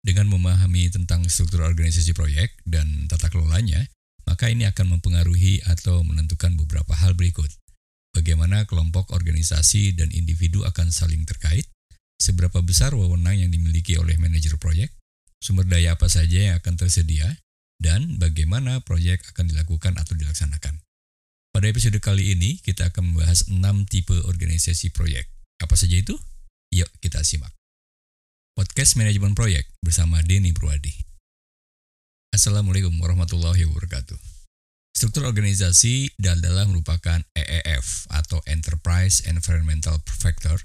[0.00, 3.84] Dengan memahami tentang struktur organisasi proyek dan tata kelolanya,
[4.24, 7.52] maka ini akan mempengaruhi atau menentukan beberapa hal berikut.
[8.16, 11.68] Bagaimana kelompok organisasi dan individu akan saling terkait,
[12.16, 14.90] seberapa besar wewenang yang dimiliki oleh manajer proyek,
[15.38, 17.36] sumber daya apa saja yang akan tersedia,
[17.80, 20.80] dan bagaimana proyek akan dilakukan atau dilaksanakan.
[21.50, 23.60] Pada episode kali ini, kita akan membahas 6
[23.90, 25.28] tipe organisasi proyek.
[25.60, 26.16] Apa saja itu?
[26.70, 27.50] Yuk kita simak.
[28.60, 30.92] Podcast Manajemen Proyek bersama Denny Purwadi.
[32.28, 34.20] Assalamualaikum warahmatullahi wabarakatuh.
[34.92, 40.60] Struktur organisasi adalah merupakan EEF atau Enterprise Environmental Factor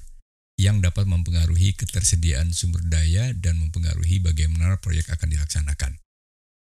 [0.60, 5.96] yang dapat mempengaruhi ketersediaan sumber daya dan mempengaruhi bagaimana proyek akan dilaksanakan.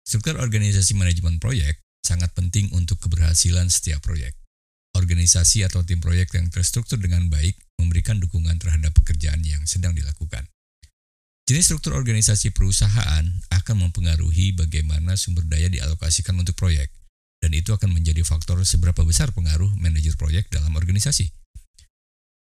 [0.05, 4.37] Struktur organisasi manajemen proyek sangat penting untuk keberhasilan setiap proyek.
[4.93, 10.53] Organisasi atau tim proyek yang terstruktur dengan baik memberikan dukungan terhadap pekerjaan yang sedang dilakukan.
[11.45, 16.89] Jenis struktur organisasi perusahaan akan mempengaruhi bagaimana sumber daya dialokasikan untuk proyek,
[17.45, 21.29] dan itu akan menjadi faktor seberapa besar pengaruh manajer proyek dalam organisasi.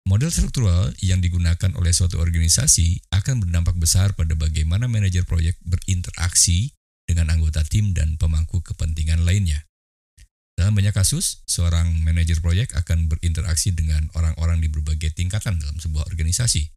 [0.09, 6.73] Model struktural yang digunakan oleh suatu organisasi akan berdampak besar pada bagaimana manajer proyek berinteraksi
[7.05, 9.69] dengan anggota tim dan pemangku kepentingan lainnya.
[10.57, 16.09] Dalam banyak kasus, seorang manajer proyek akan berinteraksi dengan orang-orang di berbagai tingkatan dalam sebuah
[16.09, 16.73] organisasi,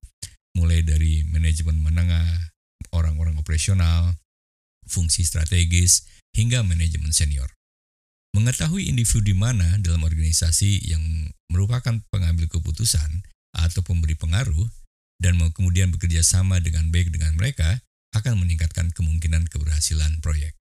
[0.62, 2.54] mulai dari manajemen menengah,
[2.94, 4.14] orang-orang operasional,
[4.86, 7.50] fungsi strategis, hingga manajemen senior.
[8.32, 11.02] Mengetahui individu di mana dalam organisasi yang
[11.50, 13.26] merupakan pengambil keputusan
[13.58, 14.70] atau pemberi pengaruh
[15.18, 17.82] dan mau kemudian bekerja sama dengan baik dengan mereka
[18.14, 20.56] akan meningkatkan kemungkinan keberhasilan proyek.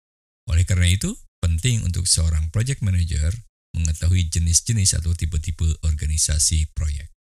[0.48, 3.34] Oleh karena itu, penting untuk seorang project manager
[3.76, 7.17] mengetahui jenis-jenis atau tipe-tipe organisasi proyek.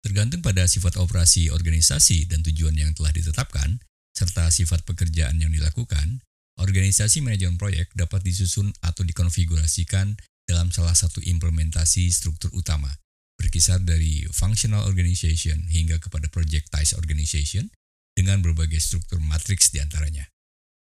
[0.00, 3.80] Tergantung pada sifat operasi organisasi dan tujuan yang telah ditetapkan,
[4.16, 6.24] serta sifat pekerjaan yang dilakukan,
[6.56, 10.16] organisasi manajemen proyek dapat disusun atau dikonfigurasikan
[10.48, 12.90] dalam salah satu implementasi struktur utama,
[13.38, 17.70] berkisar dari functional organization hingga kepada projectized organization
[18.18, 20.26] dengan berbagai struktur matriks di antaranya.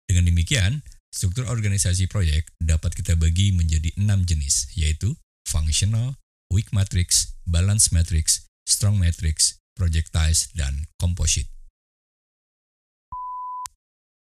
[0.09, 0.81] Dengan demikian,
[1.13, 5.13] struktur organisasi proyek dapat kita bagi menjadi enam jenis, yaitu
[5.45, 6.17] functional,
[6.49, 8.48] weak matrix, balance matrix,
[8.79, 11.51] strong matrix, projectized, dan composite.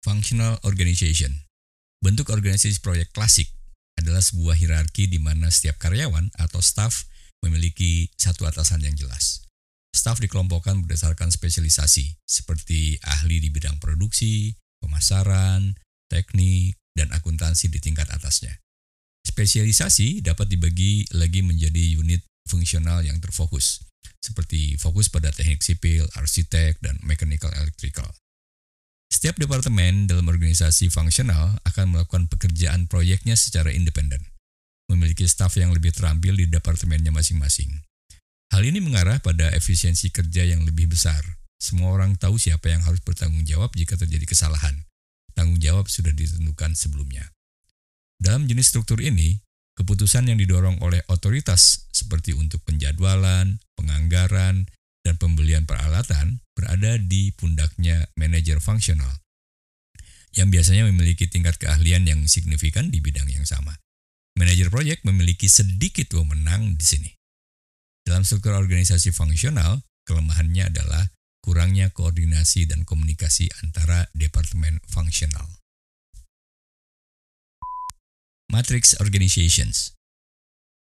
[0.05, 1.49] Functional organization
[1.97, 3.49] Bentuk organisasi proyek klasik
[3.97, 7.09] adalah sebuah hierarki di mana setiap karyawan atau staff
[7.41, 9.41] memiliki satu atasan yang jelas.
[9.89, 15.73] Staff dikelompokkan berdasarkan spesialisasi, seperti ahli di bidang produksi, pemasaran,
[16.05, 18.53] teknik, dan akuntansi di tingkat atasnya.
[19.25, 23.81] Spesialisasi dapat dibagi lagi menjadi unit fungsional yang terfokus,
[24.19, 28.07] seperti fokus pada teknik sipil, arsitek, dan mechanical electrical.
[29.05, 34.19] Setiap departemen dalam organisasi fungsional akan melakukan pekerjaan proyeknya secara independen,
[34.89, 37.69] memiliki staf yang lebih terampil di departemennya masing-masing.
[38.53, 41.21] Hal ini mengarah pada efisiensi kerja yang lebih besar.
[41.61, 44.85] Semua orang tahu siapa yang harus bertanggung jawab jika terjadi kesalahan.
[45.33, 47.31] Tanggung jawab sudah ditentukan sebelumnya.
[48.15, 49.44] Dalam jenis struktur ini,
[49.75, 54.71] Keputusan yang didorong oleh otoritas seperti untuk penjadwalan, penganggaran,
[55.05, 59.21] dan pembelian peralatan berada di pundaknya manajer fungsional
[60.35, 63.71] yang biasanya memiliki tingkat keahlian yang signifikan di bidang yang sama.
[64.35, 67.11] Manajer proyek memiliki sedikit wewenang di sini.
[68.03, 71.07] Dalam struktur organisasi fungsional, kelemahannya adalah
[71.39, 75.47] kurangnya koordinasi dan komunikasi antara departemen fungsional.
[78.55, 79.99] Matrix Organizations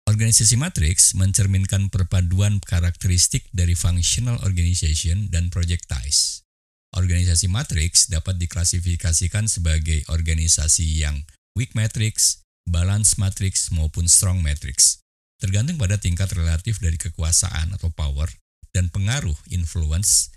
[0.08, 6.48] Organisasi matrix mencerminkan perpaduan karakteristik dari functional organization dan projectize.
[6.96, 11.28] Organisasi matrix dapat diklasifikasikan sebagai organisasi yang
[11.60, 15.04] weak matrix, balance matrix, maupun strong matrix,
[15.36, 18.32] tergantung pada tingkat relatif dari kekuasaan atau power
[18.72, 20.32] dan pengaruh influence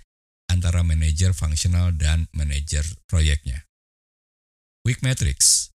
[0.52, 3.72] antara manajer fungsional dan manajer proyeknya.
[4.84, 5.71] Weak matrix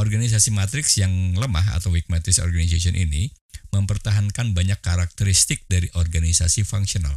[0.00, 3.28] Organisasi matriks yang lemah atau weak matrix organization ini
[3.68, 7.12] mempertahankan banyak karakteristik dari organisasi fungsional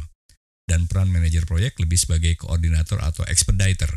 [0.68, 3.88] dan peran manajer proyek lebih sebagai koordinator atau expediter.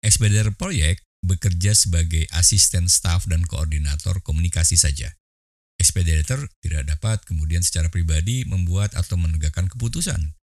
[0.00, 5.12] Expediter proyek bekerja sebagai asisten staf dan koordinator komunikasi saja.
[5.76, 10.40] Expediter tidak dapat kemudian secara pribadi membuat atau menegakkan keputusan.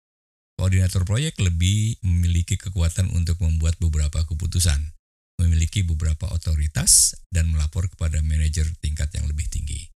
[0.60, 4.92] Koordinator proyek lebih memiliki kekuatan untuk membuat beberapa keputusan
[5.40, 9.90] memiliki beberapa otoritas dan melapor kepada manajer tingkat yang lebih tinggi.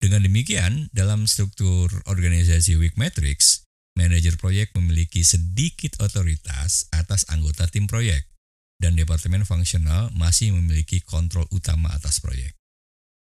[0.00, 3.68] Dengan demikian, dalam struktur organisasi Weak Matrix,
[3.98, 8.24] manajer proyek memiliki sedikit otoritas atas anggota tim proyek,
[8.80, 12.56] dan departemen fungsional masih memiliki kontrol utama atas proyek.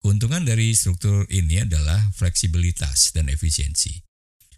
[0.01, 4.03] Keuntungan dari struktur ini adalah fleksibilitas dan efisiensi.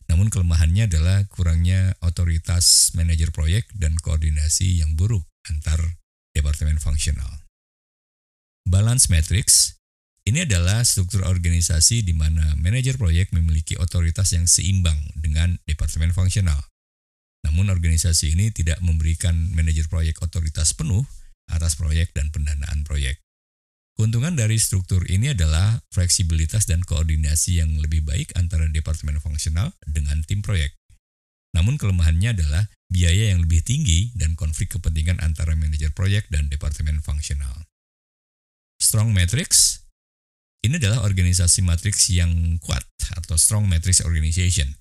[0.08, 5.82] Namun kelemahannya adalah kurangnya otoritas manajer proyek dan koordinasi yang buruk antar
[6.44, 7.48] departemen fungsional.
[8.68, 9.80] Balance matrix
[10.28, 16.60] ini adalah struktur organisasi di mana manajer proyek memiliki otoritas yang seimbang dengan departemen fungsional.
[17.48, 21.08] Namun organisasi ini tidak memberikan manajer proyek otoritas penuh
[21.48, 23.20] atas proyek dan pendanaan proyek.
[23.96, 30.20] Keuntungan dari struktur ini adalah fleksibilitas dan koordinasi yang lebih baik antara departemen fungsional dengan
[30.28, 30.76] tim proyek.
[31.56, 37.00] Namun kelemahannya adalah biaya yang lebih tinggi dan konflik kepentingan antara manajer proyek dan departemen
[37.00, 37.66] fungsional.
[38.78, 39.84] Strong Matrix
[40.64, 42.88] ini adalah organisasi matriks yang kuat
[43.20, 44.72] atau strong matrix organization.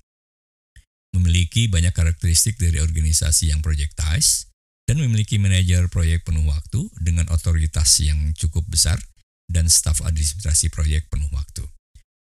[1.12, 4.48] Memiliki banyak karakteristik dari organisasi yang projectize
[4.88, 8.96] dan memiliki manajer proyek penuh waktu dengan otoritas yang cukup besar
[9.52, 11.68] dan staf administrasi proyek penuh waktu.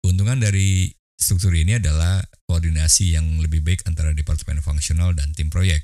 [0.02, 5.82] Keuntungan dari struktur ini adalah koordinasi yang lebih baik antara departemen fungsional dan tim proyek.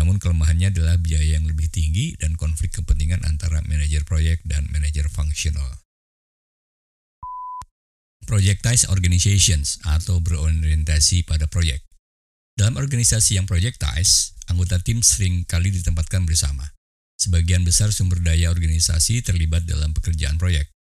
[0.00, 5.06] Namun kelemahannya adalah biaya yang lebih tinggi dan konflik kepentingan antara manajer proyek dan manajer
[5.12, 5.68] fungsional.
[8.24, 11.84] Projectized organizations atau berorientasi pada proyek.
[12.56, 16.64] Dalam organisasi yang projectized, anggota tim sering kali ditempatkan bersama.
[17.20, 20.72] Sebagian besar sumber daya organisasi terlibat dalam pekerjaan proyek.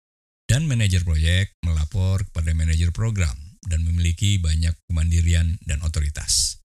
[0.46, 6.58] Dan manajer proyek melapor kepada manajer program dan memiliki banyak kemandirian dan otoritas.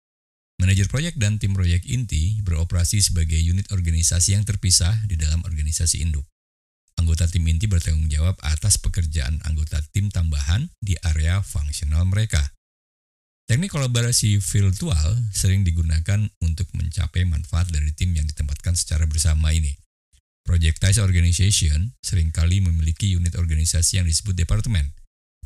[0.57, 6.01] Manajer proyek dan tim proyek inti beroperasi sebagai unit organisasi yang terpisah di dalam organisasi
[6.01, 6.25] induk.
[6.95, 12.55] Anggota tim inti bertanggung jawab atas pekerjaan anggota tim tambahan di area fungsional mereka.
[13.45, 19.77] Teknik kolaborasi virtual sering digunakan untuk mencapai manfaat dari tim yang ditempatkan secara bersama ini.
[20.49, 24.97] Projectized organization sering kali memiliki unit organisasi yang disebut departemen,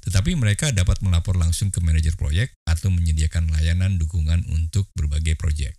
[0.08, 5.76] tetapi mereka dapat melapor langsung ke manajer proyek atau menyediakan layanan dukungan untuk berbagai proyek.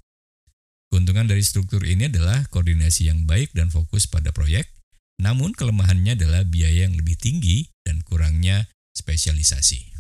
[0.94, 4.70] Keuntungan dari struktur ini adalah koordinasi yang baik dan fokus pada proyek,
[5.18, 9.98] namun kelemahannya adalah biaya yang lebih tinggi dan kurangnya spesialisasi.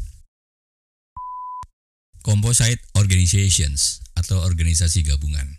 [2.21, 5.57] Composite Organizations atau organisasi gabungan.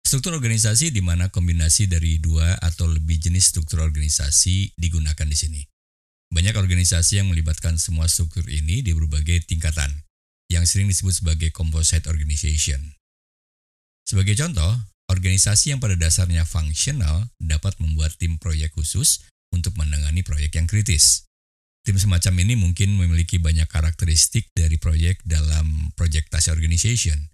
[0.00, 5.60] Struktur organisasi di mana kombinasi dari dua atau lebih jenis struktur organisasi digunakan di sini.
[6.28, 10.04] Banyak organisasi yang melibatkan semua struktur ini di berbagai tingkatan,
[10.52, 12.96] yang sering disebut sebagai composite organization.
[14.04, 14.76] Sebagai contoh,
[15.08, 21.24] Organisasi yang pada dasarnya fungsional dapat membuat tim proyek khusus untuk menangani proyek yang kritis.
[21.80, 27.32] Tim semacam ini mungkin memiliki banyak karakteristik dari proyek dalam projectasi organization.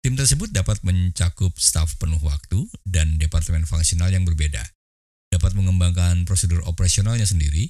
[0.00, 4.64] Tim tersebut dapat mencakup staf penuh waktu dan departemen fungsional yang berbeda,
[5.28, 7.68] dapat mengembangkan prosedur operasionalnya sendiri,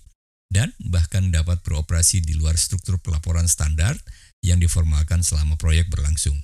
[0.53, 3.97] dan bahkan dapat beroperasi di luar struktur pelaporan standar
[4.45, 6.37] yang diformalkan selama proyek berlangsung.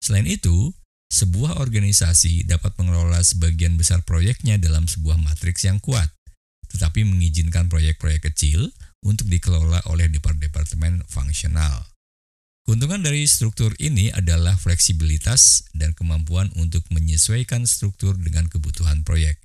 [0.00, 0.72] Selain itu,
[1.10, 6.06] sebuah organisasi dapat mengelola sebagian besar proyeknya dalam sebuah matriks yang kuat,
[6.70, 8.70] tetapi mengizinkan proyek-proyek kecil
[9.02, 11.90] untuk dikelola oleh departemen fungsional.
[12.62, 19.42] Keuntungan dari struktur ini adalah fleksibilitas dan kemampuan untuk menyesuaikan struktur dengan kebutuhan proyek.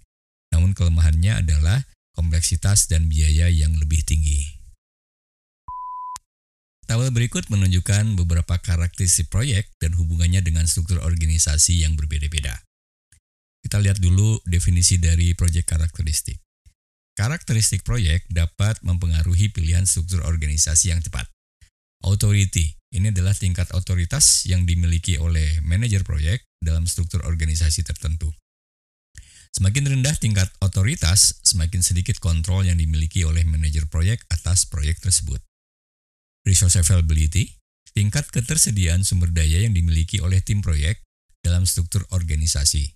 [0.54, 4.56] Namun kelemahannya adalah kompleksitas dan biaya yang lebih tinggi.
[6.86, 12.62] Tabel berikut menunjukkan beberapa karakteristik proyek dan hubungannya dengan struktur organisasi yang berbeda-beda.
[13.66, 16.38] Kita lihat dulu definisi dari proyek karakteristik.
[17.18, 21.26] Karakteristik proyek dapat mempengaruhi pilihan struktur organisasi yang tepat.
[22.06, 28.30] Authority ini adalah tingkat otoritas yang dimiliki oleh manajer proyek dalam struktur organisasi tertentu.
[29.56, 35.40] Semakin rendah tingkat otoritas, semakin sedikit kontrol yang dimiliki oleh manajer proyek atas proyek tersebut
[36.46, 37.58] resource availability,
[37.98, 41.02] tingkat ketersediaan sumber daya yang dimiliki oleh tim proyek
[41.42, 42.94] dalam struktur organisasi.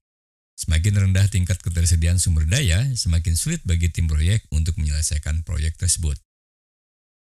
[0.55, 6.15] Semakin rendah tingkat ketersediaan sumber daya, semakin sulit bagi tim proyek untuk menyelesaikan proyek tersebut.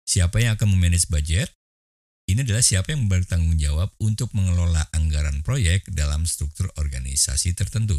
[0.05, 1.49] Siapa yang akan memanage budget?
[2.29, 7.97] Ini adalah siapa yang bertanggung jawab untuk mengelola anggaran proyek dalam struktur organisasi tertentu.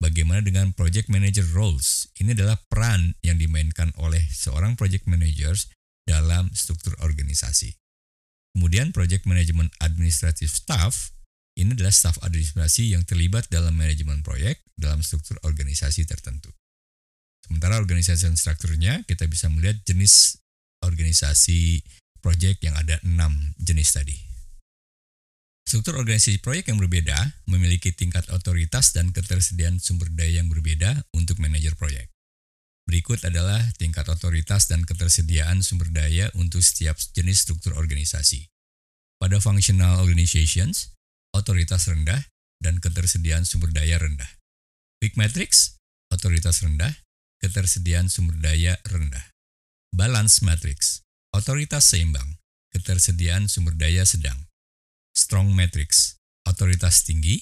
[0.00, 2.08] Bagaimana dengan project manager roles?
[2.16, 5.68] Ini adalah peran yang dimainkan oleh seorang project managers
[6.08, 7.76] dalam struktur organisasi.
[8.56, 11.12] Kemudian project management administrative staff
[11.60, 16.48] ini adalah staf administrasi yang terlibat dalam manajemen proyek dalam struktur organisasi tertentu.
[17.44, 20.40] Sementara organisasi dan strukturnya kita bisa melihat jenis
[20.80, 21.84] organisasi
[22.24, 24.29] proyek yang ada enam jenis tadi.
[25.64, 27.14] Struktur organisasi proyek yang berbeda
[27.46, 32.10] memiliki tingkat otoritas dan ketersediaan sumber daya yang berbeda untuk manajer proyek.
[32.90, 38.50] Berikut adalah tingkat otoritas dan ketersediaan sumber daya untuk setiap jenis struktur organisasi.
[39.22, 40.90] Pada functional organizations,
[41.30, 42.18] otoritas rendah
[42.58, 44.26] dan ketersediaan sumber daya rendah.
[44.98, 45.78] Weak matrix,
[46.10, 46.90] otoritas rendah,
[47.38, 49.22] ketersediaan sumber daya rendah.
[49.94, 52.42] Balance matrix, otoritas seimbang,
[52.74, 54.49] ketersediaan sumber daya sedang.
[55.30, 57.38] Strong matrix, otoritas tinggi,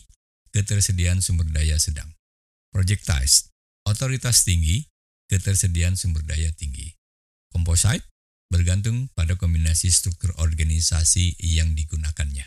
[0.53, 2.21] ketersediaan sumber daya sedang.
[2.69, 3.49] Projectized,
[3.89, 4.85] otoritas tinggi,
[5.25, 6.93] ketersediaan sumber daya tinggi.
[7.49, 8.05] Composite
[8.53, 12.45] bergantung pada kombinasi struktur organisasi yang digunakannya.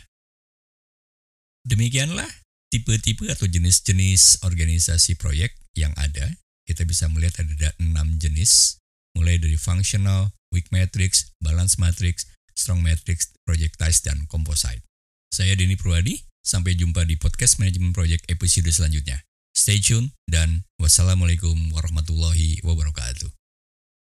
[1.66, 2.30] Demikianlah
[2.70, 6.38] tipe-tipe atau jenis-jenis organisasi proyek yang ada.
[6.70, 8.78] Kita bisa melihat ada enam jenis,
[9.18, 14.86] mulai dari functional, weak matrix, balance matrix, strong matrix, projectized, dan composite.
[15.32, 19.24] Saya Denny Purwadi, sampai jumpa di podcast manajemen proyek episode selanjutnya.
[19.56, 23.41] Stay tune dan wassalamualaikum warahmatullahi wabarakatuh.